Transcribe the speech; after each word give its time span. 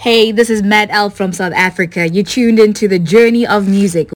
Hey, 0.00 0.32
this 0.32 0.48
is 0.48 0.62
Matt 0.62 0.88
L 0.88 1.10
from 1.10 1.34
South 1.34 1.52
Africa. 1.52 2.08
You 2.08 2.22
tuned 2.22 2.58
into 2.58 2.88
the 2.88 2.98
Journey 2.98 3.46
of 3.46 3.64
Muziq. 3.64 4.10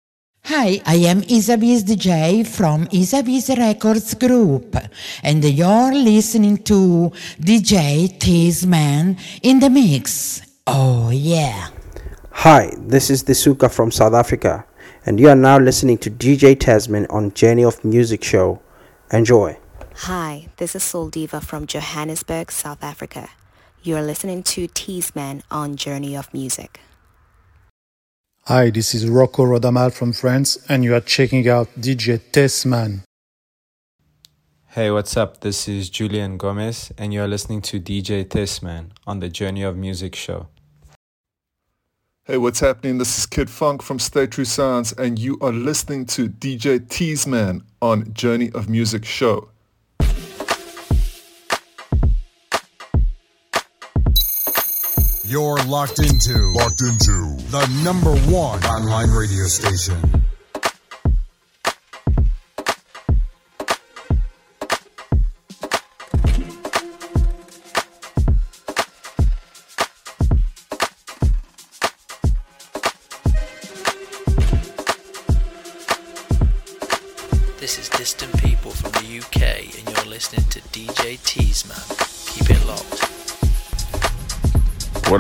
Hi, 0.45 0.81
I 0.87 0.95
am 0.95 1.21
Isabiz 1.21 1.83
DJ 1.83 2.47
from 2.47 2.87
Isabiz 2.87 3.55
Records 3.55 4.15
Group, 4.15 4.77
and 5.23 5.45
you're 5.45 5.93
listening 5.93 6.57
to 6.63 7.13
DJ 7.39 8.19
Thes-Man 8.19 9.19
in 9.43 9.61
the 9.61 9.69
mix. 9.69 10.41
Oh, 10.67 11.11
yeah. 11.11 11.69
Hi, 12.31 12.73
this 12.79 13.11
is 13.11 13.23
Disuka 13.23 13.71
from 13.71 13.91
South 13.91 14.15
Africa, 14.15 14.65
and 15.05 15.21
you 15.21 15.29
are 15.29 15.37
now 15.37 15.59
listening 15.59 15.99
to 15.99 16.11
DJ 16.11 16.59
Thes-Man 16.59 17.07
on 17.11 17.35
Journey 17.35 17.63
of 17.63 17.83
Muziq 17.83 18.25
Show. 18.25 18.63
Enjoy. 19.13 19.59
Hi, 19.97 20.49
this 20.57 20.75
is 20.75 20.83
Soul 20.83 21.11
Diva 21.11 21.43
from 21.43 21.67
Johannesburg, 21.67 22.51
South 22.51 22.83
Africa. 22.83 23.29
You 23.87 23.97
are 23.99 24.03
listening 24.03 24.43
to 24.45 24.67
Thes-Man 24.67 25.43
on 25.51 25.77
Journey 25.77 26.17
of 26.17 26.33
Muziq. 26.33 26.77
Hi, 28.45 28.71
this 28.71 28.95
is 28.95 29.07
Rocco 29.07 29.45
Rodamal 29.45 29.93
from 29.93 30.15
France, 30.15 30.57
and 30.71 30.83
you 30.83 30.95
are 30.95 31.03
checking 31.03 31.47
out 31.47 31.69
DJ 31.79 32.19
Thes-Man. 32.33 33.03
Hey, 34.69 34.91
what's 34.91 35.19
up? 35.19 35.43
This 35.43 35.69
is 35.69 35.91
Julian 35.91 36.39
Gomez, 36.39 36.93
and 36.97 37.13
you 37.13 37.21
are 37.21 37.29
listening 37.29 37.61
to 37.61 37.79
DJ 37.79 38.27
Thes-Man 38.27 38.93
on 39.07 39.21
the 39.21 39.29
Journey 39.29 39.61
of 39.61 39.77
Muziq 39.77 40.15
show. 40.15 40.49
Hey, 42.25 42.39
what's 42.39 42.61
happening? 42.61 42.97
This 42.97 43.19
is 43.19 43.27
Kid 43.27 43.51
Funk 43.51 43.83
from 43.83 43.99
Stay 43.99 44.27
True 44.27 44.47
Sounds, 44.47 44.93
and 44.93 45.19
you 45.19 45.37
are 45.43 45.53
listening 45.53 46.07
to 46.07 46.31
DJ 46.31 46.89
Thes-Man 46.89 47.63
on 47.83 48.15
Journey 48.15 48.51
of 48.53 48.65
Muziq 48.65 49.05
show. 49.05 49.51
You're 55.27 55.57
locked 55.65 56.01
into 56.01 56.53
locked 56.53 56.83
into 56.83 57.37
the 57.49 57.67
number 57.83 58.15
one 58.31 58.63
online 58.65 59.11
radio 59.11 59.45
station. 59.45 59.97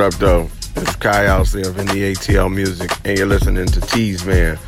Up, 0.04 0.12
though? 0.16 0.50
It's 0.76 0.96
Kai 0.96 1.28
Alce 1.28 1.54
of 1.66 1.76
NDATL 1.76 2.54
Muzik, 2.54 2.90
and 3.06 3.16
you're 3.16 3.26
listening 3.26 3.64
to 3.64 3.80
Thes-Man 3.80 4.58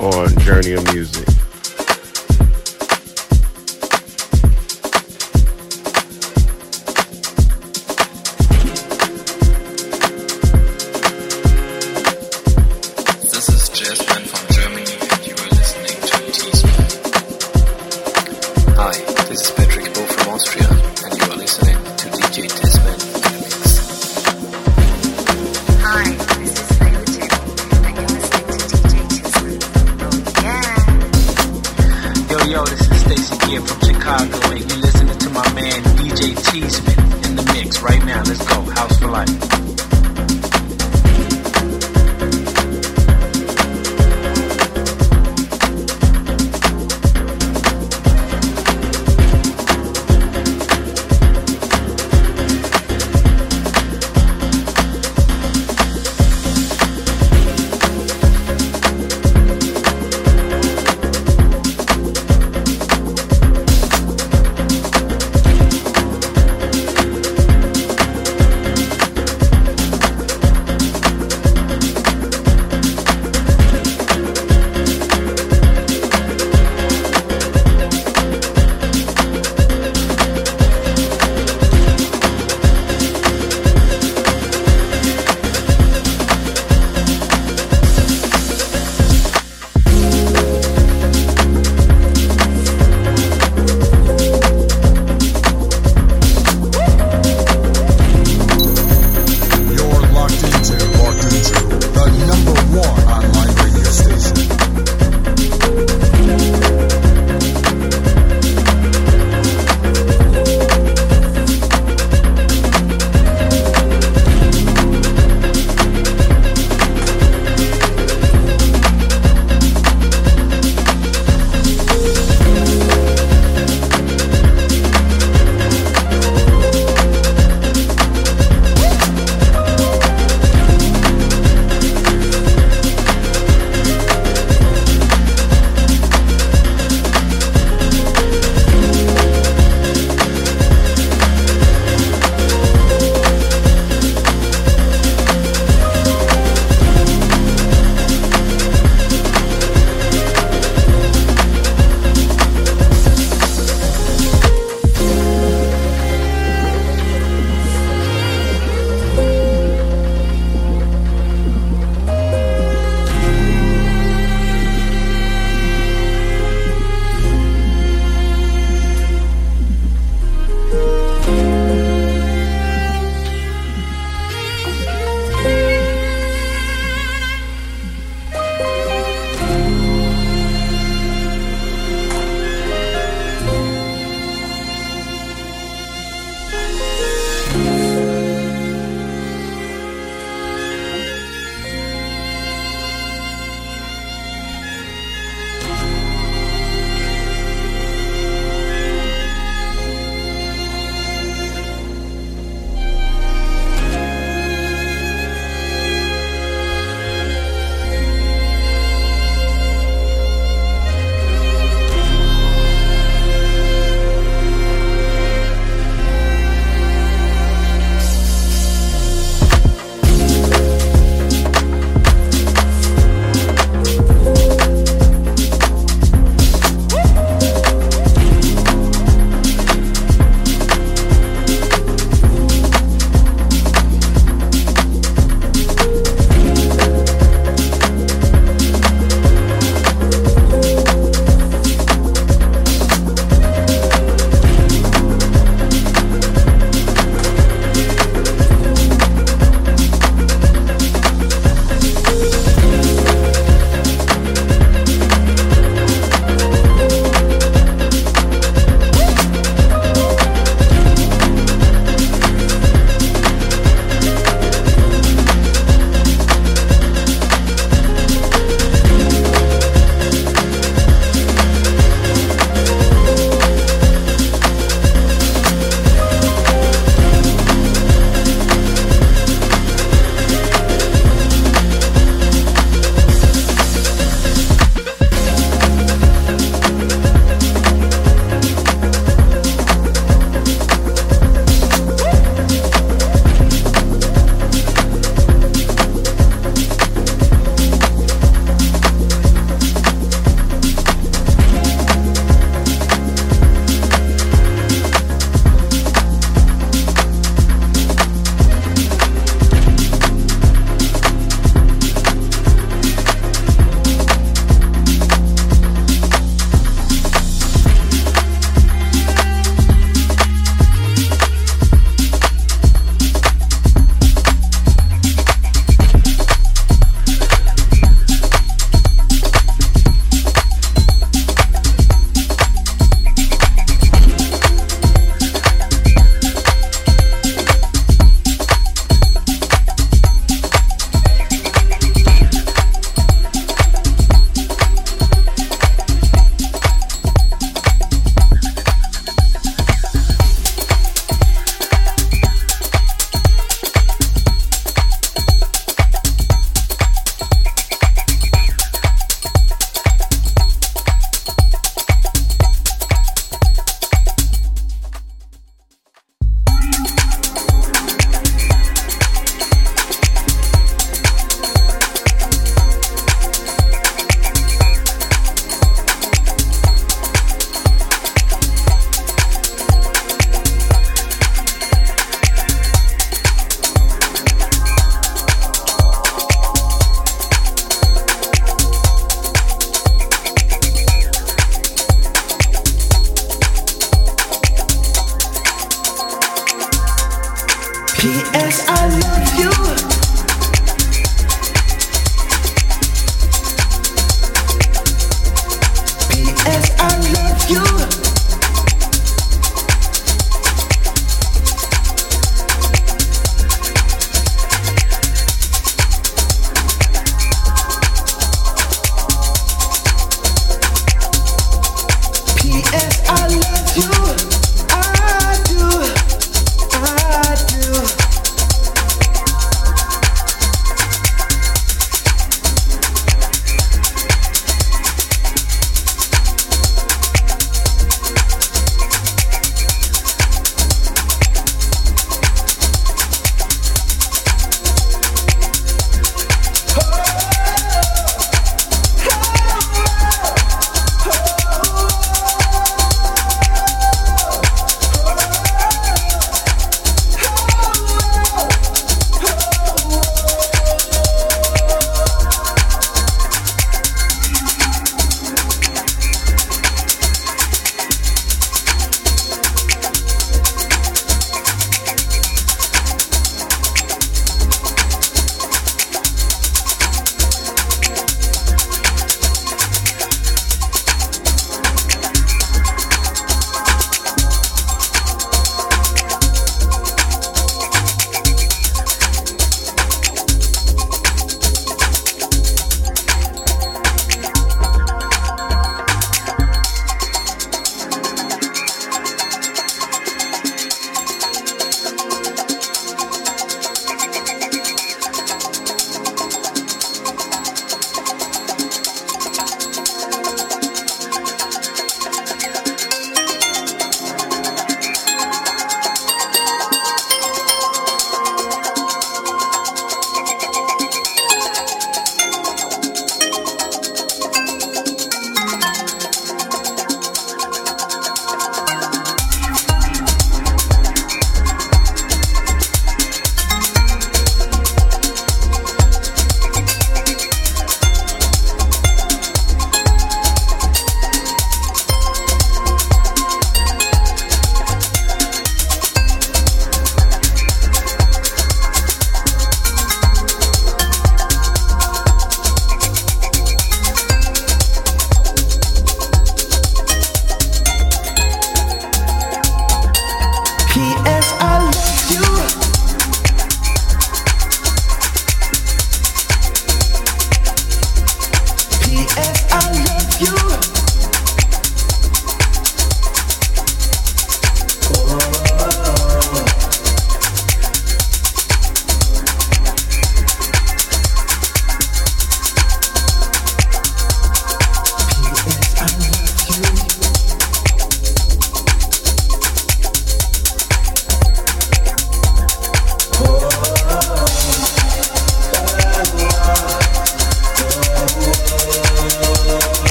on 0.00 0.28
Journey 0.38 0.72
of 0.72 0.84
Muziq. 0.84 1.35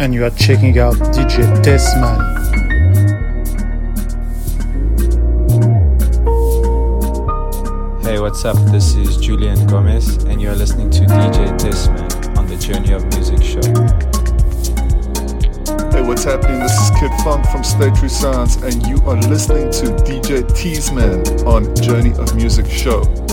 and 0.00 0.12
you 0.14 0.24
are 0.24 0.30
checking 0.30 0.78
out 0.78 0.94
DJ 1.14 1.62
Thes-Man. 1.62 2.18
Hey, 8.02 8.18
what's 8.18 8.44
up? 8.44 8.56
This 8.72 8.94
is 8.96 9.16
Julian 9.16 9.66
Gomez, 9.66 10.16
and 10.24 10.40
you 10.40 10.50
are 10.50 10.54
listening 10.54 10.90
to 10.90 11.00
DJ 11.00 11.58
Thes-Man 11.60 12.38
on 12.38 12.46
the 12.46 12.56
Journey 12.56 12.92
of 12.92 13.04
Muziq 13.04 13.42
show. 13.42 13.62
Hey, 15.90 16.02
what's 16.02 16.24
happening? 16.24 16.60
This 16.60 16.72
is 16.72 16.90
Kid 16.98 17.12
Funk 17.22 17.46
from 17.46 17.62
Stay 17.62 17.90
True 17.90 18.08
Sounds, 18.08 18.56
and 18.56 18.84
you 18.86 18.96
are 19.06 19.16
listening 19.16 19.70
to 19.70 19.86
DJ 20.04 20.42
Thes-Man 20.48 21.46
on 21.46 21.74
Journey 21.76 22.10
of 22.10 22.30
Muziq 22.32 22.68
show. 22.68 23.23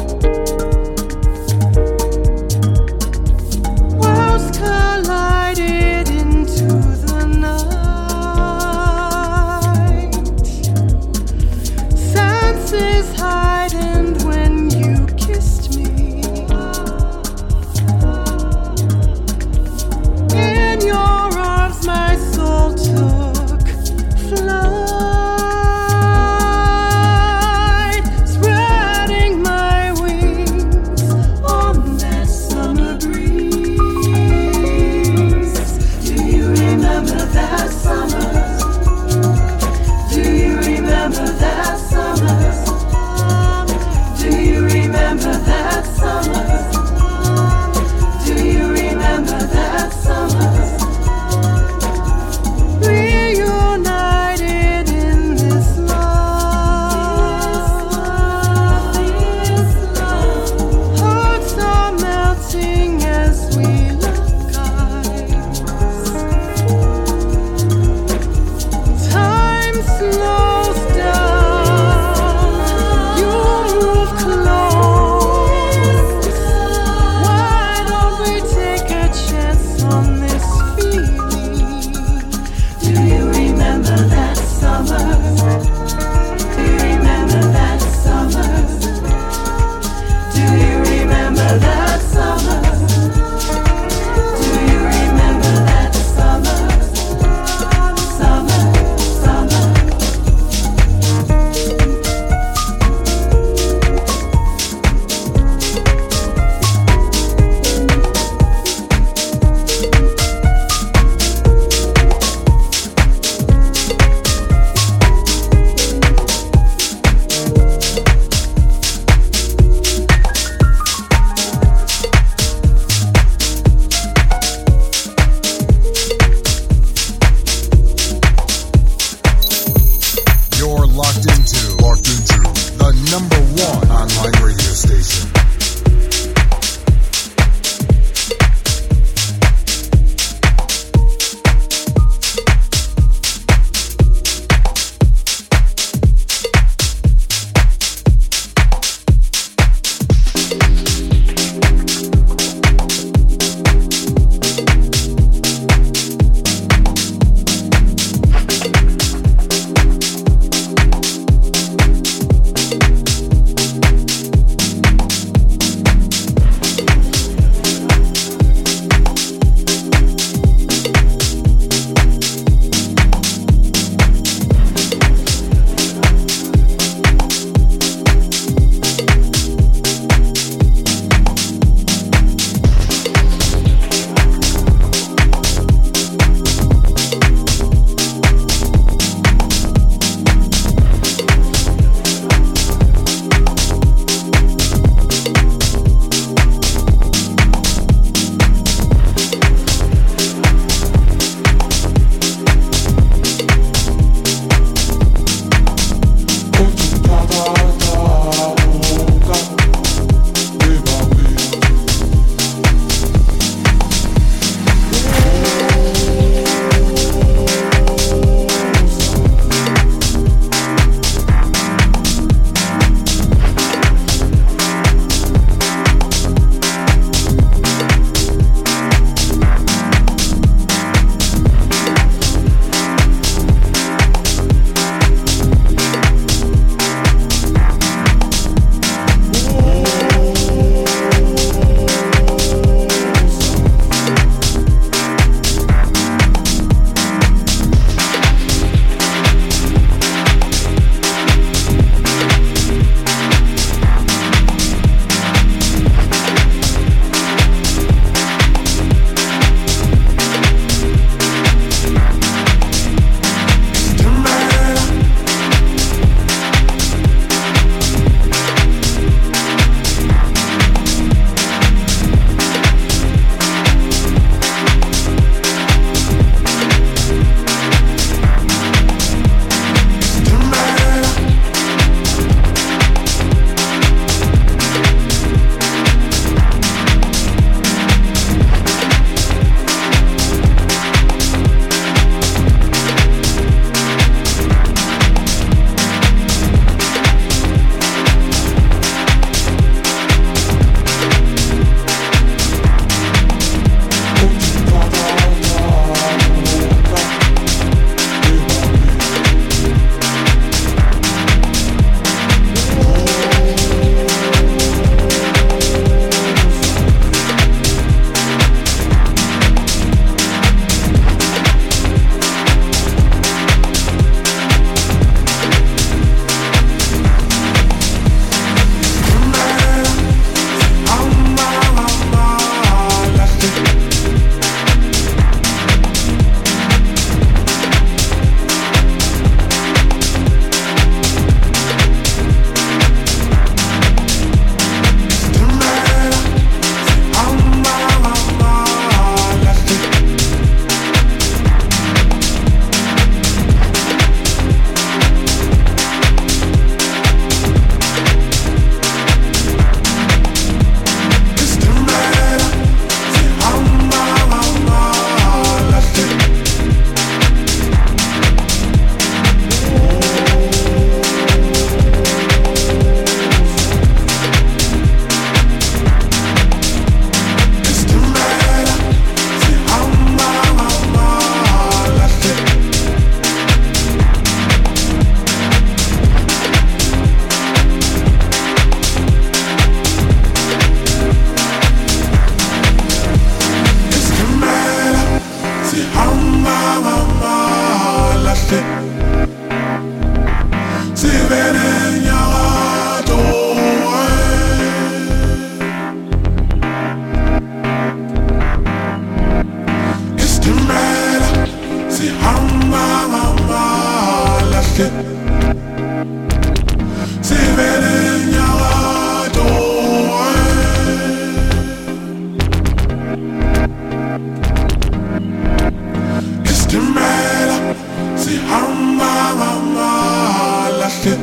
Hamma, 428.37 429.11
hamma, 429.41 430.69
lasche. 430.79 431.17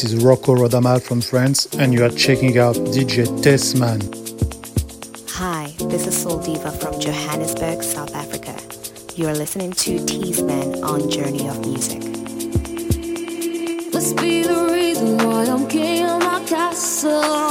This 0.00 0.14
is 0.14 0.24
Rocco 0.24 0.54
Rodamal 0.54 1.02
from 1.02 1.20
France, 1.20 1.66
and 1.74 1.92
you 1.92 2.02
are 2.02 2.08
checking 2.08 2.56
out 2.56 2.74
DJ 2.74 3.26
Thes-Man. 3.42 4.00
Hi, 5.28 5.74
this 5.90 6.06
is 6.06 6.16
Soul 6.16 6.38
Diva 6.38 6.70
from 6.70 6.98
Johannesburg, 6.98 7.82
South 7.82 8.14
Africa. 8.14 8.56
You 9.14 9.28
are 9.28 9.34
listening 9.34 9.72
to 9.72 9.98
Thes-Man 9.98 10.82
on 10.82 11.10
Journey 11.10 11.46
of 11.48 11.56
Muziq. 11.56 12.02
Must 13.92 14.16
be 14.16 14.42
the 14.42 14.70
reason 14.72 15.18
why 15.18 15.44
I'm 15.44 15.68
king 15.68 16.06
of 16.06 16.20
my 16.20 16.42
castle. 16.46 17.49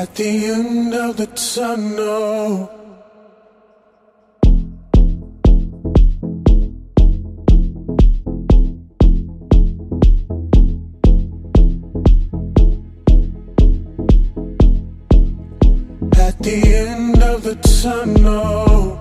at 0.00 0.14
the 0.14 0.46
end 0.46 0.94
of 0.94 1.18
the 1.18 1.26
tunnel. 1.26 2.70
At 16.26 16.36
the 16.46 16.58
end 16.86 17.22
of 17.22 17.42
the 17.42 17.56
tunnel, 17.82 18.98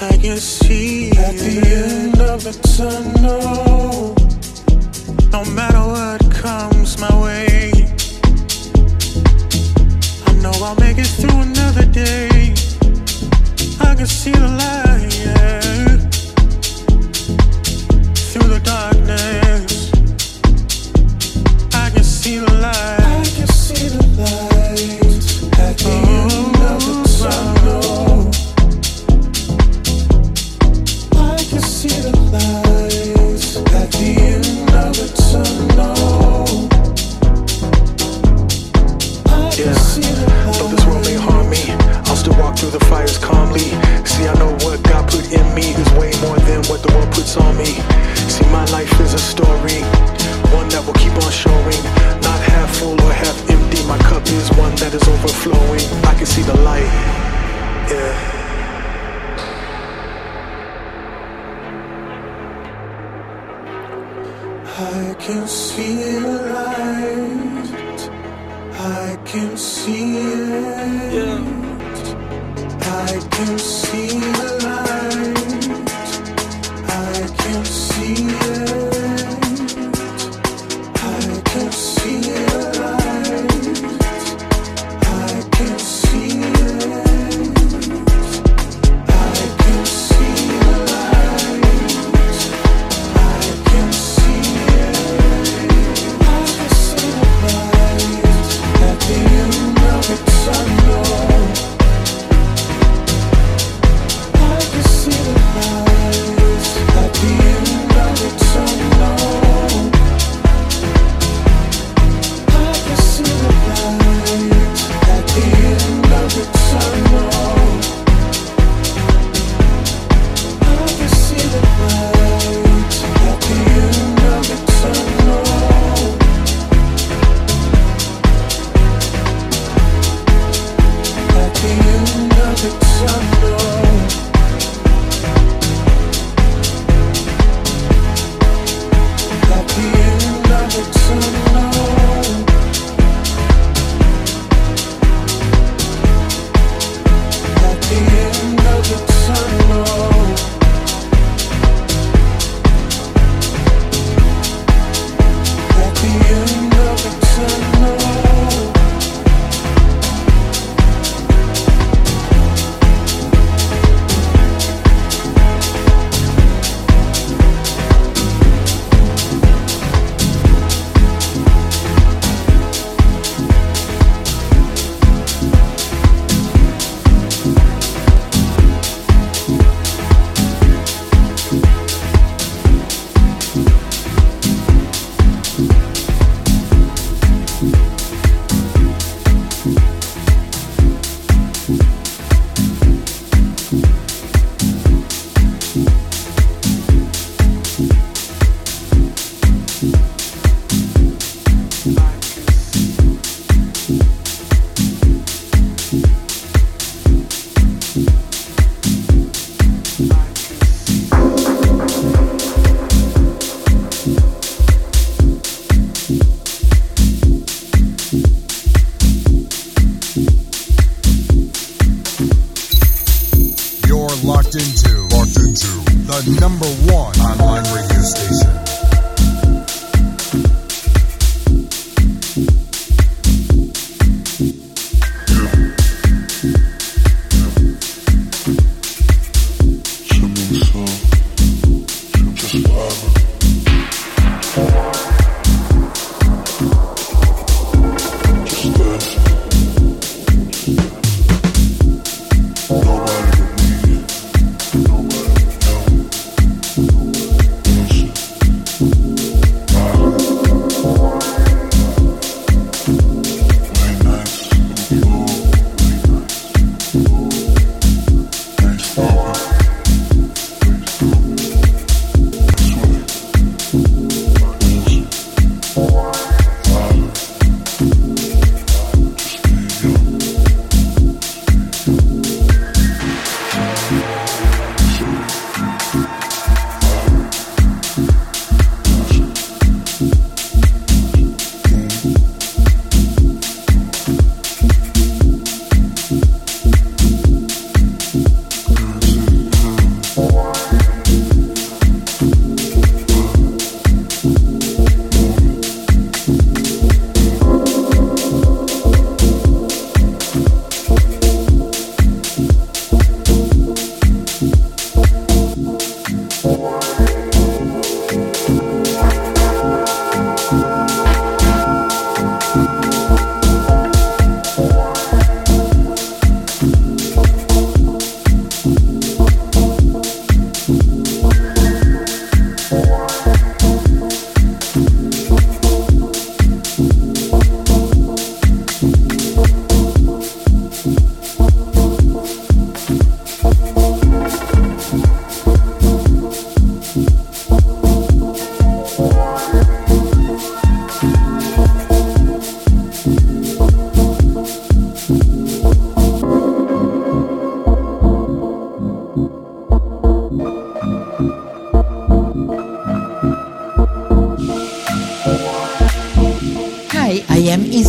I 0.00 0.16
can 0.22 0.36
see 0.36 1.10
at 1.10 1.34
the 1.44 1.56
end 1.84 2.20
of 2.20 2.44
the 2.44 2.52
tunnel. 2.76 3.35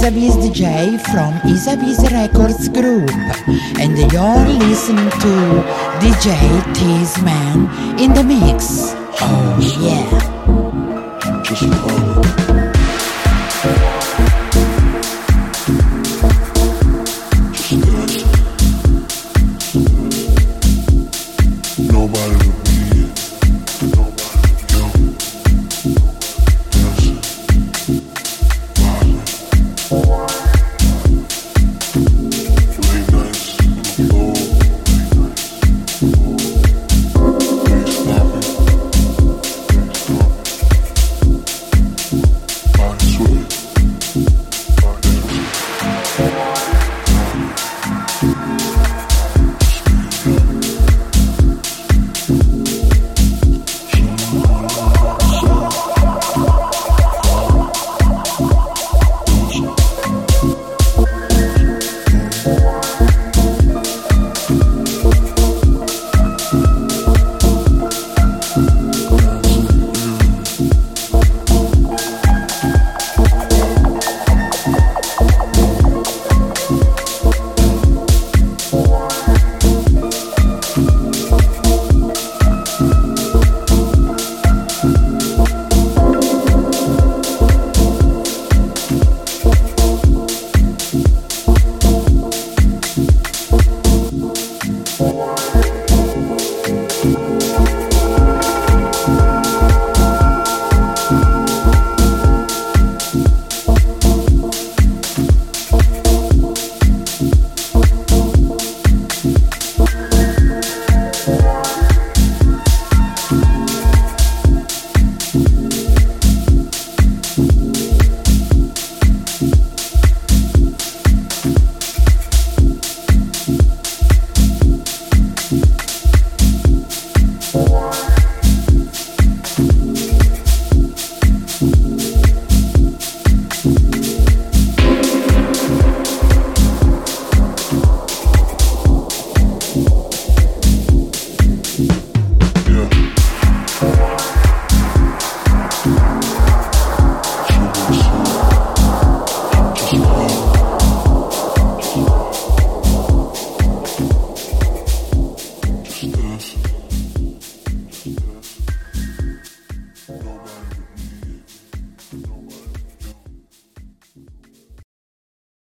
Am 0.07 0.13
DJ 0.13 0.97
from 1.11 1.33
Isabiz 1.51 1.99
Records 2.13 2.69
Group, 2.69 3.11
and 3.77 3.97
you're 3.97 4.47
listening 4.65 5.09
to 5.09 5.33
DJ 5.99 6.31
Thes-Man 6.73 7.99
in 7.99 8.13
the 8.13 8.23
mix. 8.23 8.93
Oh 9.19 9.59
yeah. 9.81 10.07
Just 11.43 11.63
follow. 11.73 12.46